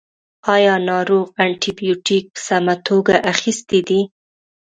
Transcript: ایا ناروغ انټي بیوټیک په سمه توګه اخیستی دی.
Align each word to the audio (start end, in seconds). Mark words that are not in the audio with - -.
ایا 0.53 0.73
ناروغ 0.89 1.25
انټي 1.43 1.71
بیوټیک 1.77 2.23
په 2.33 2.39
سمه 2.47 2.75
توګه 2.87 3.15
اخیستی 3.33 3.79
دی. 3.87 4.01